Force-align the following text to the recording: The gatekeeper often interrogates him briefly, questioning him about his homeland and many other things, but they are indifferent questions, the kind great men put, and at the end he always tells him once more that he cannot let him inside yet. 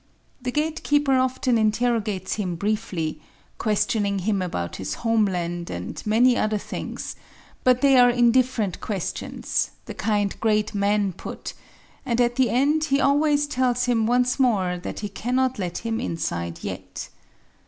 The 0.41 0.51
gatekeeper 0.51 1.19
often 1.19 1.59
interrogates 1.59 2.33
him 2.33 2.55
briefly, 2.55 3.21
questioning 3.59 4.17
him 4.17 4.41
about 4.41 4.77
his 4.77 4.95
homeland 4.95 5.69
and 5.69 6.03
many 6.07 6.35
other 6.35 6.57
things, 6.57 7.15
but 7.63 7.81
they 7.81 7.99
are 7.99 8.09
indifferent 8.09 8.81
questions, 8.81 9.69
the 9.85 9.93
kind 9.93 10.35
great 10.39 10.73
men 10.73 11.13
put, 11.13 11.53
and 12.03 12.19
at 12.19 12.35
the 12.35 12.49
end 12.49 12.85
he 12.85 12.99
always 12.99 13.45
tells 13.45 13.85
him 13.85 14.07
once 14.07 14.39
more 14.39 14.79
that 14.79 15.01
he 15.01 15.07
cannot 15.07 15.59
let 15.59 15.77
him 15.77 15.99
inside 15.99 16.63
yet. 16.63 17.09